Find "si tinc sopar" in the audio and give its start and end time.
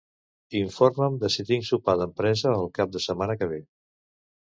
1.35-1.97